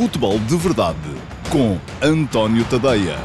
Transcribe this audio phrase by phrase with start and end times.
[0.00, 0.96] Futebol de Verdade
[1.52, 3.16] com António Tadeia.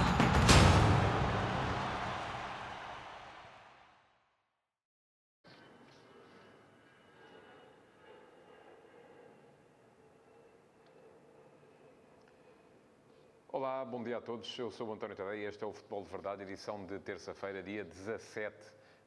[13.48, 14.60] Olá, bom dia a todos.
[14.60, 17.86] Eu sou António Tadeia e este é o Futebol de Verdade, edição de terça-feira, dia
[17.86, 18.54] 17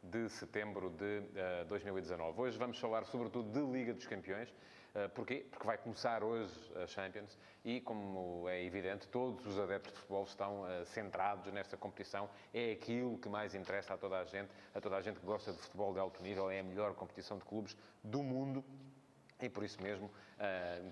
[0.05, 2.41] de setembro de uh, 2019.
[2.41, 4.49] Hoje vamos falar sobretudo de Liga dos Campeões.
[4.99, 5.47] Uh, porquê?
[5.49, 10.25] Porque vai começar hoje a Champions e, como é evidente, todos os adeptos de futebol
[10.25, 12.29] estão uh, centrados nesta competição.
[12.53, 15.53] É aquilo que mais interessa a toda a gente, a toda a gente que gosta
[15.53, 16.51] de futebol de alto nível.
[16.51, 18.65] É a melhor competição de clubes do mundo
[19.41, 20.11] e por isso mesmo,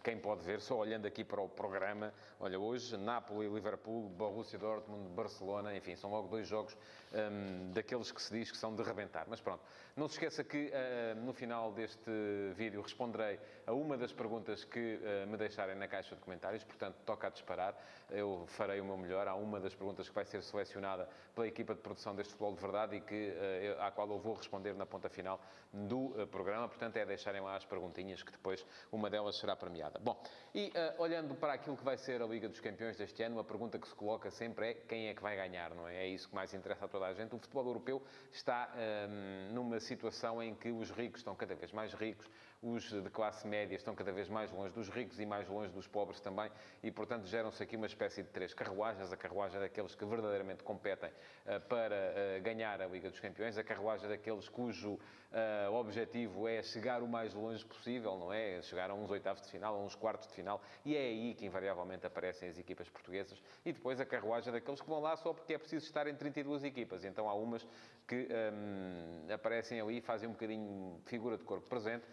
[0.03, 5.09] quem pode ver, só olhando aqui para o programa, olha, hoje Nápoles, Liverpool, Borussia Dortmund,
[5.11, 6.77] Barcelona, enfim, são logo dois jogos
[7.13, 9.27] um, daqueles que se diz que são de rebentar.
[9.29, 9.63] Mas pronto,
[9.97, 12.11] não se esqueça que uh, no final deste
[12.55, 16.97] vídeo responderei a uma das perguntas que uh, me deixarem na caixa de comentários, portanto,
[17.05, 17.75] toca a disparar.
[18.11, 19.27] Eu farei o meu melhor.
[19.27, 22.61] Há uma das perguntas que vai ser selecionada pela equipa de produção deste Futebol de
[22.61, 25.41] Verdade e que, uh, à qual eu vou responder na ponta final
[25.73, 26.69] do programa.
[26.69, 29.99] Portanto, é deixarem lá as perguntinhas que depois uma delas será premiada.
[29.99, 30.21] Bom,
[30.55, 33.79] e olhando para aquilo que vai ser a Liga dos Campeões deste ano, a pergunta
[33.79, 35.97] que se coloca sempre é quem é que vai ganhar, não é?
[35.97, 37.35] É isso que mais interessa a toda a gente.
[37.35, 38.73] O futebol europeu está
[39.09, 42.27] um, numa situação em que os ricos estão cada vez mais ricos,
[42.63, 45.87] os de classe média estão cada vez mais longe dos ricos e mais longe dos
[45.87, 46.51] pobres também,
[46.83, 51.11] e portanto geram-se aqui uma espécie de três carruagens: a carruagem daqueles que verdadeiramente competem
[51.11, 56.63] uh, para uh, ganhar a Liga dos Campeões, a carruagem daqueles cujo uh, objetivo é
[56.63, 58.61] chegar o mais longe possível, não é?
[58.63, 61.47] Chegar a uns oitavos de final, a uns quartos de final, e é aí que
[61.47, 65.55] invariavelmente aparecem as equipas portuguesas, e depois a carruagem daqueles que vão lá só porque
[65.55, 67.67] é preciso estar em 32 equipas, então há umas
[68.07, 72.05] que um, aparecem ali, fazem um bocadinho figura de corpo presente,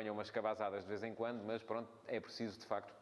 [0.00, 2.94] apanham umas cabazadas de vez em quando, mas pronto, é preciso de facto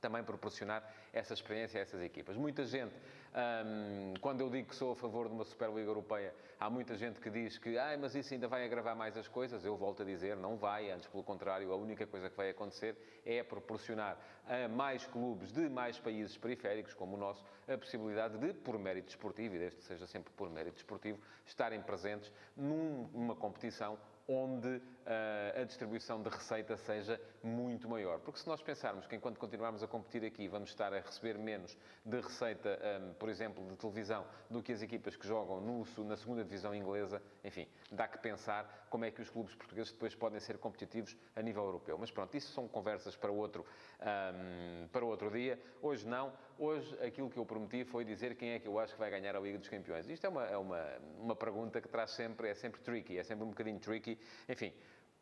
[0.00, 2.36] também proporcionar essa experiência a essas equipas.
[2.36, 2.94] Muita gente,
[3.34, 7.20] um, quando eu digo que sou a favor de uma Superliga Europeia, há muita gente
[7.20, 9.64] que diz que, ah, mas isso ainda vai agravar mais as coisas.
[9.64, 12.96] Eu volto a dizer, não vai, antes pelo contrário, a única coisa que vai acontecer
[13.24, 18.52] é proporcionar a mais clubes de mais países periféricos, como o nosso, a possibilidade de,
[18.52, 23.98] por mérito desportivo, e desde que seja sempre por mérito desportivo, estarem presentes numa competição
[24.28, 28.20] onde a distribuição de receita seja muito maior.
[28.20, 31.76] Porque se nós pensarmos que enquanto continuarmos a competir aqui vamos estar a receber menos
[32.04, 36.16] de receita, um, por exemplo, de televisão, do que as equipas que jogam no, na
[36.16, 40.38] segunda divisão inglesa, enfim, dá que pensar como é que os clubes portugueses depois podem
[40.40, 41.98] ser competitivos a nível europeu.
[41.98, 43.66] Mas pronto, isso são conversas para outro,
[44.00, 45.58] um, para outro dia.
[45.82, 46.32] Hoje não.
[46.56, 49.34] Hoje aquilo que eu prometi foi dizer quem é que eu acho que vai ganhar
[49.34, 50.08] a Liga dos Campeões.
[50.08, 50.86] Isto é uma, é uma,
[51.18, 54.16] uma pergunta que traz sempre, é sempre tricky, é sempre um bocadinho tricky.
[54.48, 54.72] Enfim,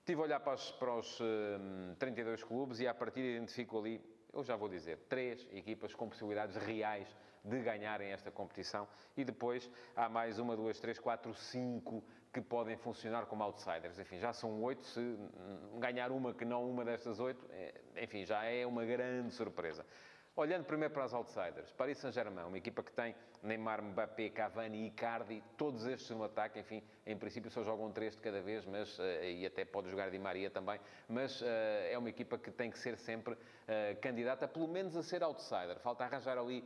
[0.03, 4.01] estive a olhar para os, para os um, 32 clubes e a partir identifico ali,
[4.33, 7.07] eu já vou dizer, três equipas com possibilidades reais
[7.45, 12.03] de ganharem esta competição e depois há mais uma, duas, três, quatro, cinco
[12.33, 13.99] que podem funcionar como outsiders.
[13.99, 14.85] Enfim, já são oito.
[14.87, 15.17] Se
[15.79, 19.87] ganhar uma que não uma destas oito, é, enfim, já é uma grande surpresa.
[20.34, 25.44] Olhando primeiro para as outsiders, Paris Saint-Germain, uma equipa que tem Neymar, Mbappé, Cavani Icardi,
[25.59, 29.03] todos estes no ataque, enfim, em princípio só jogam três de cada vez, mas, uh,
[29.22, 31.44] e até pode jogar Di Maria também, mas uh,
[31.91, 35.78] é uma equipa que tem que ser sempre uh, candidata, pelo menos a ser outsider.
[35.81, 36.65] Falta arranjar ali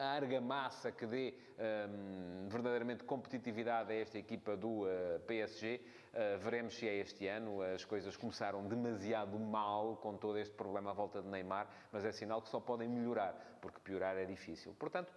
[0.00, 4.84] a argamassa que dê um, verdadeiramente competitividade a esta equipa do
[5.26, 5.80] PSG.
[6.12, 7.62] Uh, veremos se é este ano.
[7.62, 12.12] As coisas começaram demasiado mal com todo este problema à volta de Neymar, mas é
[12.12, 14.74] sinal que só podem melhorar, porque piorar é difícil.
[14.78, 15.12] Portanto,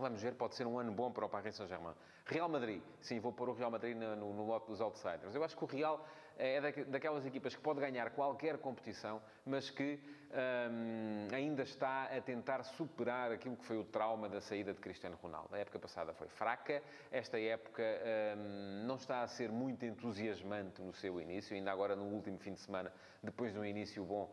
[0.00, 1.94] Vamos ver, pode ser um ano bom para o Paris Saint-Germain.
[2.24, 5.34] Real Madrid, sim, vou pôr o Real Madrid no, no, no lote dos outsiders.
[5.34, 6.02] Eu acho que o Real
[6.40, 12.62] é daquelas equipas que pode ganhar qualquer competição, mas que hum, ainda está a tentar
[12.62, 15.54] superar aquilo que foi o trauma da saída de Cristiano Ronaldo.
[15.54, 20.94] A época passada foi fraca, esta época hum, não está a ser muito entusiasmante no
[20.94, 22.90] seu início, ainda agora no último fim de semana,
[23.22, 24.32] depois de um início bom,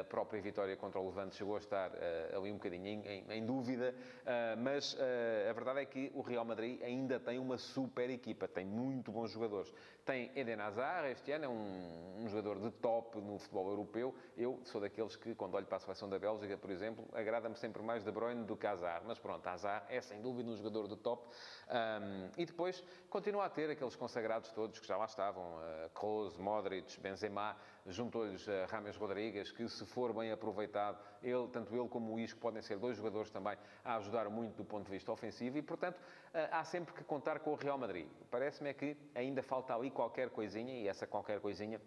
[0.00, 3.32] a própria vitória contra o Levante chegou a estar uh, ali um bocadinho em, em,
[3.32, 7.58] em dúvida, uh, mas uh, a verdade é que o Real Madrid ainda tem uma
[7.58, 9.72] super equipa, tem muito bons jogadores.
[10.04, 14.14] Tem Eden Hazard, este ano é um, um jogador de top no futebol europeu.
[14.36, 17.82] Eu sou daqueles que, quando olho para a seleção da Bélgica, por exemplo, agrada-me sempre
[17.82, 19.04] mais De Bruyne do que Hazard.
[19.06, 21.26] Mas pronto, Hazard é sem dúvida um jogador de top.
[21.68, 26.36] Um, e depois continua a ter aqueles consagrados todos que já lá estavam, uh, Kroos,
[26.36, 27.56] Modric, Benzema,
[27.88, 32.38] juntou-lhes uh, Rames Rodrigues, que se for bem aproveitado, ele, tanto ele como o Isco
[32.38, 35.98] podem ser dois jogadores também a ajudar muito do ponto de vista ofensivo e, portanto,
[35.98, 38.06] uh, há sempre que contar com o Real Madrid.
[38.30, 41.80] Parece-me é que ainda falta ali qualquer coisinha e essa qualquer coisinha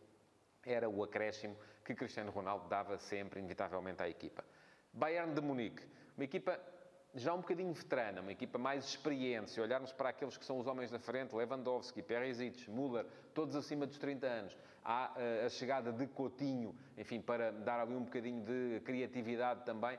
[0.65, 4.43] era o acréscimo que Cristiano Ronaldo dava sempre, inevitavelmente, à equipa.
[4.93, 5.83] Bayern de Munique,
[6.15, 6.59] uma equipa
[7.13, 9.51] já um bocadinho veterana, uma equipa mais experiente.
[9.51, 13.85] Se olharmos para aqueles que são os homens da frente, Lewandowski, Perisic, Müller, todos acima
[13.85, 18.43] dos 30 anos, há uh, a chegada de Coutinho, enfim, para dar ali um bocadinho
[18.43, 19.97] de criatividade também.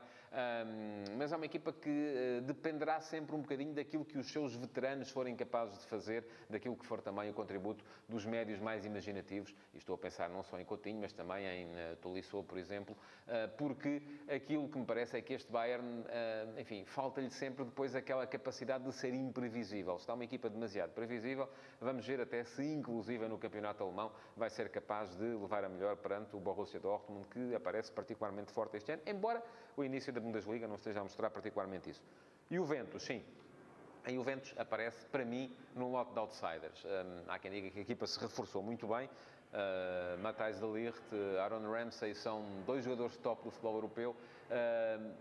[1.15, 5.11] Mas é uma equipa que uh, dependerá sempre um bocadinho daquilo que os seus veteranos
[5.11, 9.53] forem capazes de fazer, daquilo que for também o contributo dos médios mais imaginativos.
[9.73, 12.97] E estou a pensar não só em Coutinho, mas também em uh, Tolisso, por exemplo,
[13.57, 16.03] porque aquilo que me parece é que este Bayern,
[16.57, 19.97] enfim, falta-lhe sempre depois aquela capacidade de ser imprevisível.
[19.97, 21.47] Se está uma equipa demasiado previsível,
[21.79, 25.95] vamos ver até se, inclusive no campeonato alemão, vai ser capaz de levar a melhor
[25.97, 29.41] perante o Borussia Dortmund, que aparece particularmente forte este ano, embora
[29.77, 32.01] o início da Bundesliga não esteja a mostrar particularmente isso.
[32.49, 33.23] E o Ventus, sim.
[34.05, 36.83] A Juventus aparece, para mim, num lote de outsiders.
[36.83, 39.07] Um, há quem diga que a equipa se reforçou muito bem.
[39.07, 44.11] Uh, Matthijs de Ligt, Aaron Ramsey são dois jogadores top do futebol europeu.
[44.49, 45.13] Uh,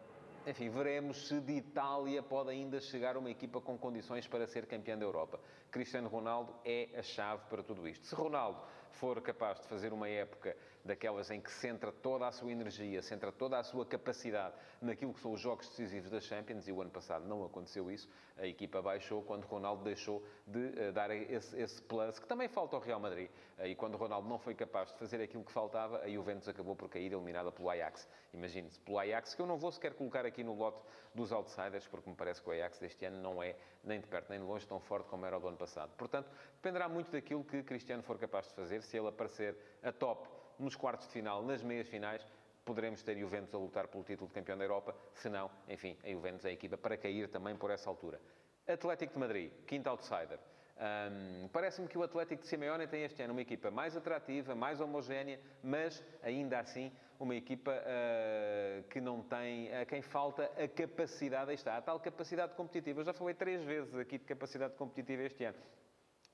[0.46, 4.98] enfim, veremos se de Itália pode ainda chegar uma equipa com condições para ser campeã
[4.98, 5.38] da Europa.
[5.70, 8.06] Cristiano Ronaldo é a chave para tudo isto.
[8.06, 8.60] Se Ronaldo
[8.92, 13.30] for capaz de fazer uma época daquelas em que centra toda a sua energia, centra
[13.30, 16.90] toda a sua capacidade naquilo que são os jogos decisivos da Champions, e o ano
[16.90, 21.80] passado não aconteceu isso, a equipa baixou quando Ronaldo deixou de uh, dar esse, esse,
[21.82, 23.30] plus, que também falta ao Real Madrid.
[23.58, 26.74] Uh, e quando Ronaldo não foi capaz de fazer aquilo que faltava, a Juventus acabou
[26.74, 28.08] por cair eliminada pelo Ajax.
[28.32, 30.80] Imagine-se, pelo Ajax, que eu não vou sequer colocar aqui no lote
[31.14, 34.30] dos outsiders, porque me parece que o Ajax deste ano não é nem de perto
[34.30, 35.90] nem de longe tão forte como era o do ano passado.
[35.96, 40.28] Portanto, dependerá muito daquilo que Cristiano for capaz de fazer, se ele aparecer a top
[40.58, 42.24] nos quartos de final, nas meias finais,
[42.64, 44.94] poderemos ter Juventus a lutar pelo título de campeão da Europa.
[45.14, 48.20] Se não, enfim, a Juventus é a equipa para cair também por essa altura.
[48.66, 50.38] Atlético de Madrid, quinto outsider.
[50.76, 54.80] Um, Parece-me que o Atlético de Simeone tem este ano uma equipa mais atrativa, mais
[54.80, 56.90] homogénea, mas ainda assim
[57.20, 62.00] uma equipa uh, que não tem, a quem falta a capacidade, aí está, a tal
[62.00, 63.00] capacidade competitiva.
[63.00, 65.58] Eu já falei três vezes aqui de capacidade competitiva este ano.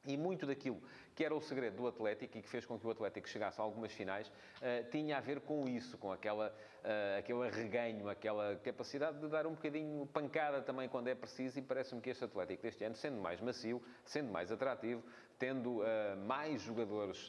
[0.09, 0.83] E muito daquilo
[1.15, 3.65] que era o segredo do Atlético e que fez com que o Atlético chegasse a
[3.65, 9.19] algumas finais, uh, tinha a ver com isso, com aquela, uh, aquele arreganho, aquela capacidade
[9.19, 11.59] de dar um bocadinho pancada também quando é preciso.
[11.59, 15.05] E parece-me que este Atlético deste ano, sendo mais macio, sendo mais atrativo,
[15.39, 15.85] tendo uh,
[16.27, 17.29] mais jogadores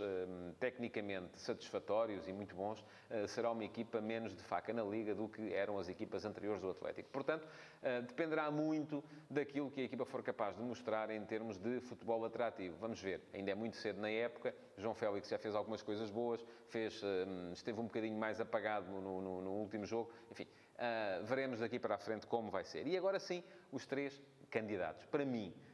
[0.60, 2.84] tecnicamente satisfatórios e muito bons,
[3.28, 6.70] será uma equipa menos de faca na liga do que eram as equipas anteriores do
[6.70, 7.10] Atlético.
[7.10, 7.48] Portanto,
[8.08, 12.78] dependerá muito daquilo que a equipa for capaz de mostrar em termos de futebol atrativo.
[12.80, 14.54] Vamos ver, ainda é muito cedo na época.
[14.78, 17.02] João Félix já fez algumas coisas boas, fez,
[17.54, 20.12] esteve um bocadinho mais apagado no, no, no último jogo.
[20.32, 20.48] Enfim,
[20.80, 22.88] uh, veremos daqui para a frente como vai ser.
[22.88, 25.06] E agora sim, os três candidatos.
[25.06, 25.69] Para mim, uh,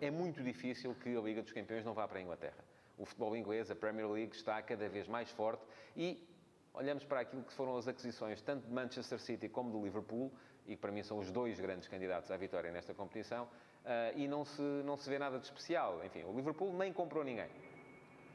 [0.00, 2.64] é muito difícil que a Liga dos Campeões não vá para a Inglaterra.
[2.98, 5.62] O futebol inglês, a Premier League, está cada vez mais forte
[5.96, 6.26] e
[6.74, 10.32] olhamos para aquilo que foram as aquisições tanto de Manchester City como do Liverpool,
[10.66, 14.28] e que para mim são os dois grandes candidatos à vitória nesta competição, uh, e
[14.28, 16.04] não se, não se vê nada de especial.
[16.04, 17.50] Enfim, o Liverpool nem comprou ninguém.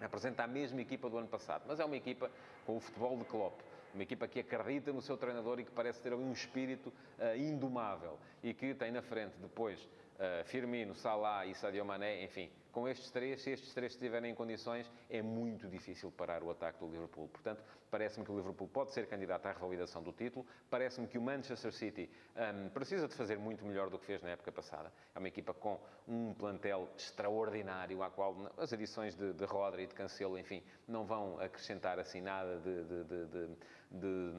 [0.01, 2.29] Apresenta a mesma equipa do ano passado, mas é uma equipa
[2.65, 3.59] com o futebol de Klopp.
[3.97, 7.35] Uma equipa que acredita no seu treinador e que parece ter ali um espírito uh,
[7.35, 12.47] indomável e que tem na frente depois uh, Firmino, Salah e Sadio Mané, enfim,
[12.77, 16.77] com estes três, se estes três estiverem em condições, é muito difícil parar o ataque
[16.77, 17.27] do Liverpool.
[17.27, 20.45] Portanto, parece-me que o Liverpool pode ser candidato à revalidação do título.
[20.69, 24.29] Parece-me que o Manchester City um, precisa de fazer muito melhor do que fez na
[24.29, 24.93] época passada.
[25.15, 29.88] É uma equipa com um plantel extraordinário, à qual as edições de, de Rodri e
[29.88, 33.50] de Cancelo, enfim, não vão acrescentar assim nada de, de, de,
[33.91, 34.32] de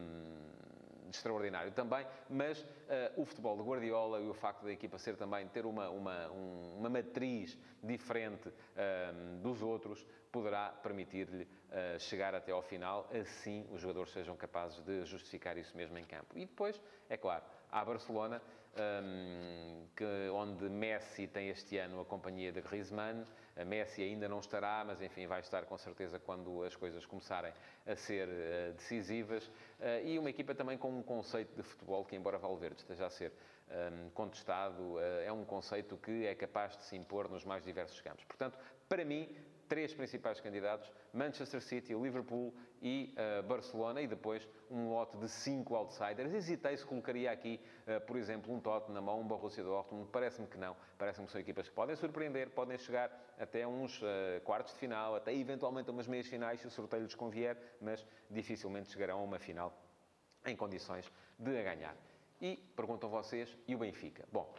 [1.11, 2.67] extraordinário também, mas uh,
[3.17, 6.79] o futebol de Guardiola e o facto da equipa ser também ter uma, uma, um,
[6.79, 13.81] uma matriz diferente uh, dos outros poderá permitir-lhe uh, chegar até ao final, assim os
[13.81, 16.37] jogadores sejam capazes de justificar isso mesmo em campo.
[16.37, 18.43] E depois, é claro, há Barcelona,
[18.79, 23.25] um, que, onde Messi tem este ano a companhia de Griezmann.
[23.59, 27.53] A Messi ainda não estará, mas enfim, vai estar com certeza quando as coisas começarem
[27.85, 29.47] a ser uh, decisivas.
[29.47, 33.11] Uh, e uma equipa também com um conceito de futebol que, embora Valverde esteja a
[33.11, 33.33] ser
[33.69, 38.01] um, contestado, uh, é um conceito que é capaz de se impor nos mais diversos
[38.01, 38.25] campos.
[38.25, 38.57] Portanto,
[38.89, 39.37] para mim,
[39.69, 45.75] três principais candidatos: Manchester City, Liverpool e uh, Barcelona, e depois um lote de cinco
[45.75, 46.33] outsiders.
[46.33, 50.09] Hesitei se colocaria aqui, uh, por exemplo, um Tottenham ou um Borussia Dortmund.
[50.11, 50.77] Parece-me que não.
[50.97, 55.15] Parece-me que são equipas que podem surpreender, podem chegar até uns uh, quartos de final,
[55.15, 59.39] até eventualmente umas meias finais, se o sorteio lhes convier, mas dificilmente chegarão a uma
[59.39, 59.73] final
[60.47, 61.97] em condições de a ganhar.
[62.41, 64.25] E perguntam vocês, e o Benfica?
[64.33, 64.55] Bom,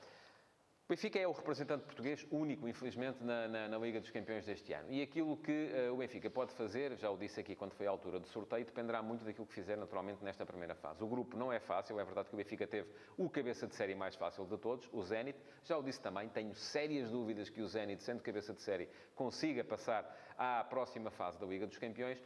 [0.89, 4.91] Benfica é o representante português único, infelizmente, na, na, na Liga dos Campeões deste ano.
[4.91, 7.91] E aquilo que uh, o Benfica pode fazer, já o disse aqui quando foi a
[7.91, 11.03] altura do sorteio, dependerá muito daquilo que fizer naturalmente nesta primeira fase.
[11.03, 13.93] O grupo não é fácil, é verdade que o Benfica teve o cabeça de série
[13.93, 15.37] mais fácil de todos, o Zenit.
[15.63, 19.63] Já o disse também, tenho sérias dúvidas que o Zenit, sendo cabeça de série, consiga
[19.63, 22.19] passar à próxima fase da Liga dos Campeões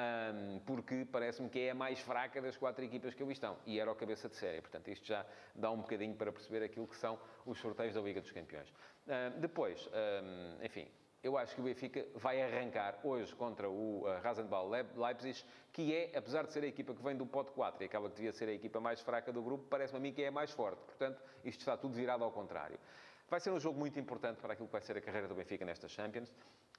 [0.00, 3.56] um, porque parece-me que é a mais fraca das quatro equipas que ali estão.
[3.66, 4.60] E era o cabeça de série.
[4.60, 8.20] Portanto, isto já dá um bocadinho para perceber aquilo que são os sorteios da Liga
[8.20, 8.72] dos Campeões.
[9.06, 10.88] Um, depois, um, enfim,
[11.22, 16.16] eu acho que o Benfica vai arrancar hoje contra o uh, Rasenball Leipzig, que é,
[16.16, 18.48] apesar de ser a equipa que vem do pote 4 e aquela que devia ser
[18.48, 20.80] a equipa mais fraca do grupo, parece-me a mim que é a mais forte.
[20.86, 22.78] Portanto, isto está tudo virado ao contrário.
[23.30, 25.64] Vai ser um jogo muito importante para aquilo que vai ser a carreira do Benfica
[25.64, 26.34] nesta Champions,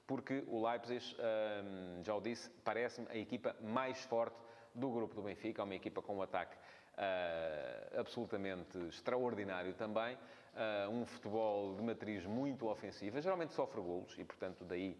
[0.05, 4.35] porque o Leipzig, hum, já o disse, parece-me a equipa mais forte
[4.75, 10.89] do grupo do Benfica, é uma equipa com um ataque uh, absolutamente extraordinário também, uh,
[10.91, 14.97] um futebol de matriz muito ofensiva, geralmente sofre golos e, portanto, daí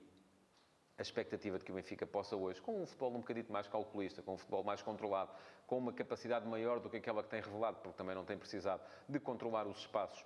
[1.01, 4.22] a expectativa de que o Benfica possa hoje, com um futebol um bocadinho mais calculista,
[4.22, 5.31] com um futebol mais controlado,
[5.65, 8.81] com uma capacidade maior do que aquela que tem revelado, porque também não tem precisado
[9.10, 10.24] de controlar os espaços,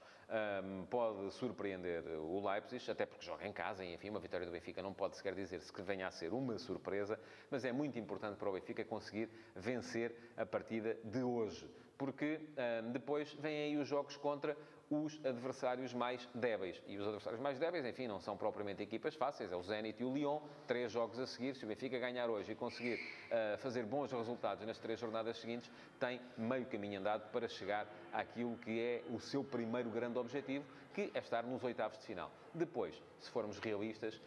[0.63, 4.51] um, pode surpreender o Leipzig, até porque joga em casa, e enfim, uma vitória do
[4.51, 7.17] Benfica não pode sequer dizer-se que venha a ser uma surpresa,
[7.50, 12.41] mas é muito importante para o Benfica conseguir vencer a partida de hoje, porque
[12.84, 14.58] um, depois vêm aí os jogos contra
[14.89, 16.81] os adversários mais débeis.
[16.87, 20.05] E os adversários mais débeis, enfim, não são propriamente equipas fáceis, é o Zenit e
[20.05, 21.55] o Lyon, três jogos a seguir.
[21.55, 25.71] Se o Benfica ganhar hoje e conseguir uh, fazer bons resultados nas três jornadas seguintes,
[25.99, 31.11] tem meio caminho andado para chegar àquilo que é o seu primeiro grande objetivo, que
[31.13, 32.31] é estar nos oitavos de final.
[32.53, 34.21] Depois, se formos realistas,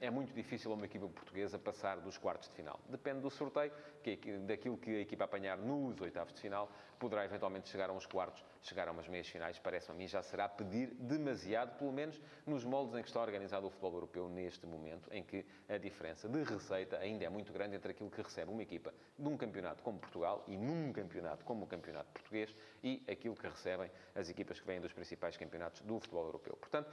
[0.00, 2.80] é muito difícil uma equipa portuguesa passar dos quartos de final.
[2.88, 3.72] Depende do sorteio,
[4.02, 8.06] que, daquilo que a equipa apanhar nos oitavos de final, poderá eventualmente chegar a uns
[8.06, 9.58] quartos, chegar a umas meias finais.
[9.58, 13.66] Parece-me a mim já será pedir demasiado, pelo menos nos moldes em que está organizado
[13.66, 17.76] o futebol europeu neste momento, em que a diferença de receita ainda é muito grande
[17.76, 21.64] entre aquilo que recebe uma equipa de um campeonato como Portugal e num campeonato como
[21.64, 25.98] o campeonato português e aquilo que recebem as equipas que vêm dos principais campeonatos do
[25.98, 26.56] futebol europeu.
[26.56, 26.90] Portanto,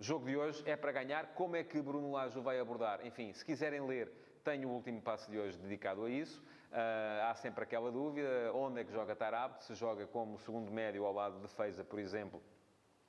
[0.00, 1.34] o jogo de hoje é para ganhar.
[1.34, 3.06] Como é que Bruno Lage vai abordar?
[3.06, 4.10] Enfim, se quiserem ler,
[4.42, 6.42] tenho o último passo de hoje dedicado a isso.
[6.72, 9.62] Uh, há sempre aquela dúvida, onde é que joga Tarab?
[9.62, 12.40] Se joga como segundo médio ao lado de Feiza, por exemplo,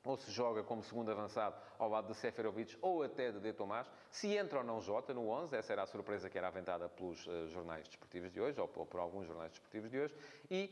[0.04, 3.92] ou se joga como segundo avançado ao lado de Seferovic ou até de De Tomás,
[4.10, 7.26] se entra ou não Jota no 11, essa era a surpresa que era aventada pelos
[7.28, 10.16] uh, jornais desportivos de hoje, ou por, por, alguns jornais desportivos de hoje,
[10.50, 10.72] e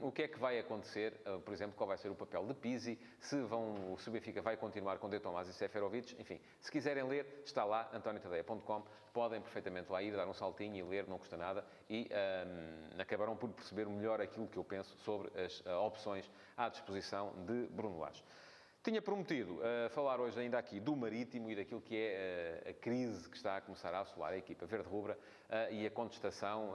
[0.00, 2.44] um, o que é que vai acontecer, uh, por exemplo, qual vai ser o papel
[2.46, 6.70] de Pizzi, se, vão, o Benfica vai continuar com De Tomás e Seferovic, enfim, se
[6.70, 11.18] quiserem ler, está lá, antoniotadeia.com, podem perfeitamente lá ir, dar um saltinho e ler, não
[11.18, 15.80] custa nada, e um, acabarão por perceber melhor aquilo que eu penso sobre as uh,
[15.86, 18.22] opções à disposição de Bruno Lage.
[18.84, 22.72] Tinha prometido uh, falar hoje ainda aqui do Marítimo e daquilo que é uh, a
[22.74, 25.18] crise que está a começar a assolar a equipa verde-rubra
[25.48, 26.74] uh, e a contestação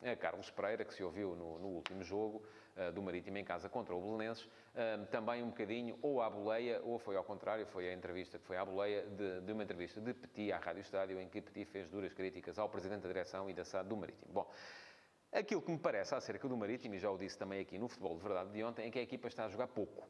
[0.00, 2.42] a Carlos Pereira, que se ouviu no, no último jogo
[2.94, 4.48] do Marítimo em casa contra o Belenenses,
[5.10, 8.56] também um bocadinho ou à boleia, ou foi ao contrário, foi a entrevista que foi
[8.56, 11.88] à boleia de, de uma entrevista de Petit à Rádio Estádio, em que Petit fez
[11.88, 14.32] duras críticas ao Presidente da Direção e da SAD do Marítimo.
[14.32, 14.50] Bom,
[15.32, 18.14] Aquilo que me parece acerca do Marítimo, e já o disse também aqui no futebol
[18.16, 20.06] de verdade de ontem, é que a equipa está a jogar pouco.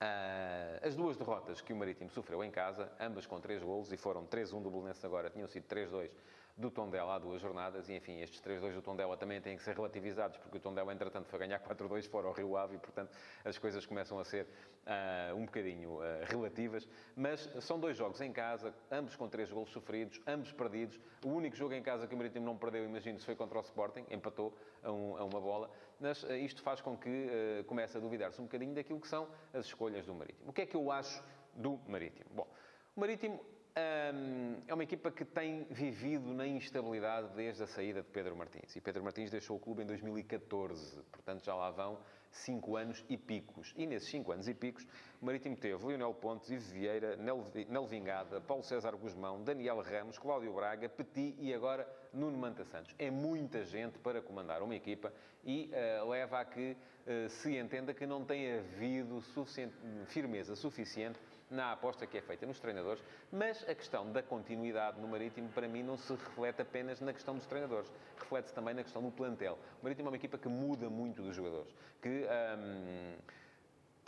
[0.00, 3.98] Uh, as duas derrotas que o Marítimo sofreu em casa, ambas com três golos, e
[3.98, 6.10] foram 3-1 do Belenenses agora, tinham sido 3-2
[6.58, 9.76] do Tondela há duas jornadas, e enfim, estes 3-2 do Tondela também têm que ser
[9.76, 13.56] relativizados, porque o Tondela, entretanto, foi ganhar 4-2 fora ao Rio Ave, e, portanto, as
[13.56, 18.74] coisas começam a ser uh, um bocadinho uh, relativas, mas são dois jogos em casa,
[18.90, 22.44] ambos com três golos sofridos, ambos perdidos, o único jogo em casa que o Marítimo
[22.44, 26.32] não perdeu, imagino, foi contra o Sporting, empatou a, um, a uma bola, mas uh,
[26.32, 30.14] isto faz com que comece a duvidar-se um bocadinho daquilo que são as escolhas do
[30.14, 30.50] Marítimo.
[30.50, 31.22] O que é que eu acho
[31.54, 32.30] do Marítimo?
[32.34, 32.48] Bom,
[32.96, 38.36] o Marítimo é uma equipa que tem vivido na instabilidade desde a saída de Pedro
[38.36, 38.74] Martins.
[38.74, 41.98] E Pedro Martins deixou o clube em 2014, portanto já lá vão
[42.30, 43.72] cinco anos e picos.
[43.76, 44.86] E nesses cinco anos e picos,
[45.20, 50.52] o Marítimo teve Lionel Pontes, Ivo Vieira, Nel Vingada, Paulo César Guzmão, Daniel Ramos, Cláudio
[50.52, 52.94] Braga, Petit e agora Nuno Manta Santos.
[52.98, 55.12] É muita gente para comandar uma equipa
[55.44, 55.70] e
[56.02, 59.74] uh, leva a que uh, se entenda que não tem havido suficiente,
[60.06, 61.18] firmeza suficiente
[61.50, 65.66] na aposta que é feita nos treinadores, mas a questão da continuidade no Marítimo, para
[65.66, 69.58] mim, não se reflete apenas na questão dos treinadores, reflete-se também na questão do plantel.
[69.80, 72.26] O Marítimo é uma equipa que muda muito dos jogadores, que.
[72.58, 73.38] Um,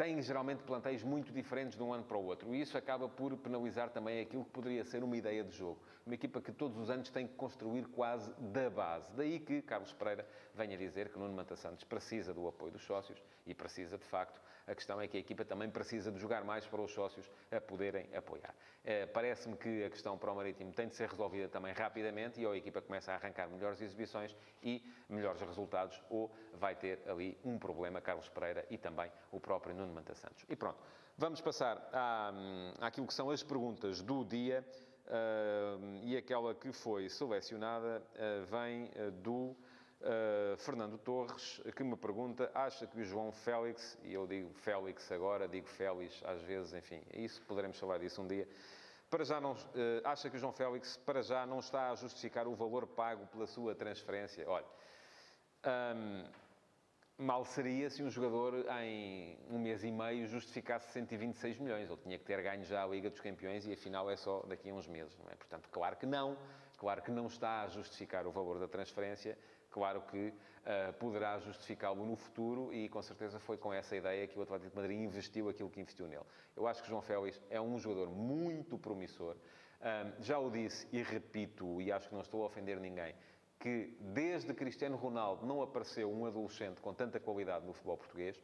[0.00, 2.54] têm geralmente plantéis muito diferentes de um ano para o outro.
[2.54, 5.78] E isso acaba por penalizar também aquilo que poderia ser uma ideia de jogo.
[6.06, 9.12] Uma equipa que todos os anos tem que construir quase da base.
[9.12, 13.22] Daí que Carlos Pereira venha dizer que Nuno Manta Santos precisa do apoio dos sócios
[13.46, 14.40] e precisa, de facto.
[14.66, 17.60] A questão é que a equipa também precisa de jogar mais para os sócios a
[17.60, 18.54] poderem apoiar.
[18.84, 22.46] É, Parece-me que a questão para o Marítimo tem de ser resolvida também rapidamente e
[22.46, 27.36] ou a equipa começa a arrancar melhores exibições e melhores resultados ou vai ter ali
[27.44, 30.44] um problema Carlos Pereira e também o próprio Nuno Manta Santos.
[30.48, 30.78] E pronto,
[31.16, 32.32] vamos passar à,
[32.80, 34.64] àquilo que são as perguntas do dia.
[35.10, 39.56] Uh, e aquela que foi selecionada uh, vem uh, do
[40.56, 45.46] Fernando Torres, que me pergunta: acha que o João Félix, e eu digo Félix agora,
[45.46, 48.48] digo Félix às vezes, enfim, isso poderemos falar disso um dia.
[49.10, 49.54] Para já não,
[50.04, 53.46] acha que o João Félix, para já, não está a justificar o valor pago pela
[53.46, 54.48] sua transferência?
[54.48, 54.64] Olha,
[55.66, 56.24] um,
[57.20, 61.88] mal seria se um jogador em um mês e meio justificasse 126 milhões.
[61.88, 64.70] Ele tinha que ter ganho já a Liga dos Campeões e afinal é só daqui
[64.70, 65.16] a uns meses.
[65.18, 65.34] Não é?
[65.34, 66.36] Portanto, claro que não.
[66.78, 69.36] Claro que não está a justificar o valor da transferência.
[69.70, 74.38] Claro que uh, poderá justificá-lo no futuro e com certeza foi com essa ideia que
[74.38, 76.24] o Atlético de Madrid investiu aquilo que investiu nele.
[76.56, 79.36] Eu acho que João Félix é um jogador muito promissor.
[79.80, 83.14] Um, já o disse e repito, e acho que não estou a ofender ninguém,
[83.60, 88.42] que desde Cristiano Ronaldo não apareceu um adolescente com tanta qualidade no futebol português.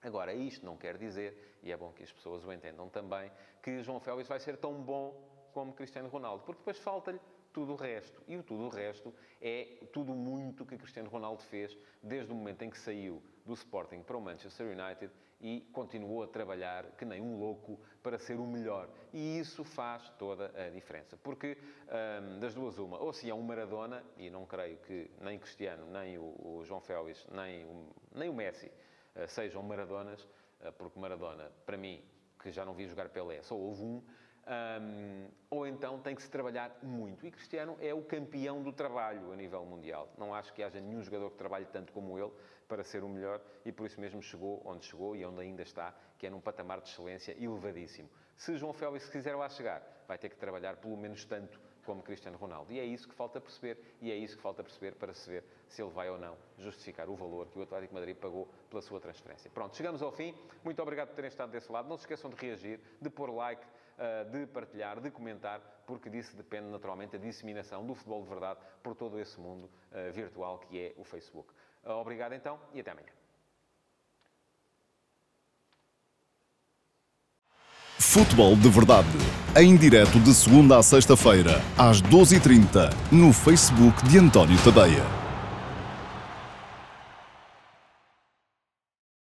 [0.00, 3.82] Agora, isto não quer dizer, e é bom que as pessoas o entendam também, que
[3.82, 7.20] João Félix vai ser tão bom como Cristiano Ronaldo, porque depois falta-lhe
[7.52, 8.22] tudo o resto.
[8.28, 12.62] E o tudo o resto é tudo muito que Cristiano Ronaldo fez desde o momento
[12.62, 17.20] em que saiu do Sporting para o Manchester United e continuou a trabalhar que nem
[17.20, 18.88] um louco para ser o melhor.
[19.12, 21.16] E isso faz toda a diferença.
[21.16, 21.56] Porque
[21.86, 25.86] hum, das duas, uma, ou se é um Maradona, e não creio que nem Cristiano,
[25.90, 28.70] nem o, o João Félix, nem o, nem o Messi
[29.16, 30.22] uh, sejam Maradonas,
[30.60, 32.02] uh, porque Maradona, para mim,
[32.42, 34.02] que já não vi jogar Pelé, só houve um.
[34.46, 37.26] Um, ou então tem que se trabalhar muito.
[37.26, 40.08] E Cristiano é o campeão do trabalho a nível mundial.
[40.18, 42.32] Não acho que haja nenhum jogador que trabalhe tanto como ele
[42.66, 45.94] para ser o melhor e por isso mesmo chegou onde chegou e onde ainda está,
[46.18, 48.08] que é num patamar de excelência elevadíssimo.
[48.36, 52.38] Se João Félix quiser lá chegar, vai ter que trabalhar pelo menos tanto como Cristiano
[52.38, 52.72] Ronaldo.
[52.72, 55.44] E é isso que falta perceber, e é isso que falta perceber para se ver
[55.68, 59.00] se ele vai ou não justificar o valor que o Atlético Madrid pagou pela sua
[59.00, 59.50] transferência.
[59.50, 60.34] Pronto, chegamos ao fim.
[60.62, 61.88] Muito obrigado por terem estado desse lado.
[61.88, 63.66] Não se esqueçam de reagir, de pôr like,
[64.30, 68.94] de partilhar, de comentar, porque disso depende naturalmente a disseminação do futebol de verdade por
[68.94, 71.52] todo esse mundo eh, virtual que é o Facebook.
[71.84, 73.08] Eh, obrigado então e até amanhã.
[77.98, 79.08] Futebol de Verdade.
[79.56, 85.19] Em direto de segunda a sexta-feira, às 12h30, no Facebook de António Tadeia.